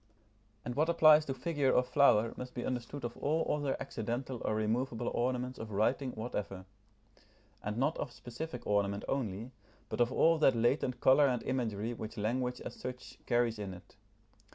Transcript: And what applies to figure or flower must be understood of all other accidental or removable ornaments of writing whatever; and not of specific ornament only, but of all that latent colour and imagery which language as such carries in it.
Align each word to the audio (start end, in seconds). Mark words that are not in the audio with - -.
And 0.65 0.73
what 0.73 0.89
applies 0.89 1.25
to 1.25 1.33
figure 1.35 1.71
or 1.71 1.83
flower 1.83 2.33
must 2.35 2.55
be 2.55 2.65
understood 2.65 3.03
of 3.03 3.15
all 3.17 3.45
other 3.55 3.77
accidental 3.79 4.41
or 4.43 4.55
removable 4.55 5.09
ornaments 5.09 5.59
of 5.59 5.69
writing 5.69 6.13
whatever; 6.13 6.65
and 7.63 7.77
not 7.77 7.99
of 7.99 8.11
specific 8.11 8.65
ornament 8.65 9.03
only, 9.07 9.51
but 9.89 10.01
of 10.01 10.11
all 10.11 10.39
that 10.39 10.55
latent 10.55 11.01
colour 11.01 11.27
and 11.27 11.43
imagery 11.43 11.93
which 11.93 12.17
language 12.17 12.59
as 12.61 12.73
such 12.73 13.19
carries 13.27 13.59
in 13.59 13.75
it. 13.75 13.95